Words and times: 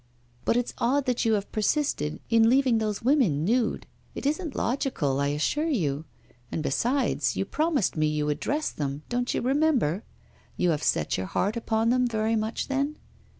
'But, 0.45 0.57
it's 0.57 0.73
odd 0.79 1.05
that 1.05 1.25
you 1.25 1.33
have 1.33 1.51
persisted 1.51 2.19
in 2.31 2.49
leaving 2.49 2.79
those 2.79 3.03
women 3.03 3.45
nude. 3.45 3.85
It 4.15 4.25
isn't 4.25 4.55
logical, 4.55 5.19
I 5.19 5.27
assure 5.27 5.69
you; 5.69 6.05
and, 6.51 6.63
besides, 6.63 7.35
you 7.37 7.45
promised 7.45 7.95
me 7.95 8.07
you 8.07 8.25
would 8.25 8.39
dress 8.39 8.71
them 8.71 9.03
don't 9.09 9.31
you 9.35 9.41
remember? 9.43 10.03
You 10.57 10.71
have 10.71 10.81
set 10.81 11.17
your 11.17 11.27
heart 11.27 11.55
upon 11.55 11.89
them 11.91 12.07
very 12.07 12.35
much 12.35 12.67
then? 12.67 12.95